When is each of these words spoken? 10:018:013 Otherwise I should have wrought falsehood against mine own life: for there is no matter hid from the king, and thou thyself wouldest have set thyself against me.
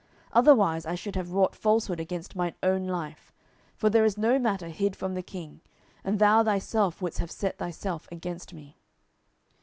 10:018:013 0.31 0.31
Otherwise 0.33 0.85
I 0.87 0.95
should 0.95 1.15
have 1.15 1.29
wrought 1.31 1.55
falsehood 1.55 1.99
against 1.99 2.35
mine 2.35 2.55
own 2.63 2.87
life: 2.87 3.31
for 3.75 3.87
there 3.87 4.03
is 4.03 4.17
no 4.17 4.39
matter 4.39 4.69
hid 4.69 4.95
from 4.95 5.13
the 5.13 5.21
king, 5.21 5.61
and 6.03 6.17
thou 6.17 6.43
thyself 6.43 7.03
wouldest 7.03 7.19
have 7.19 7.29
set 7.29 7.59
thyself 7.59 8.07
against 8.11 8.51
me. 8.51 8.79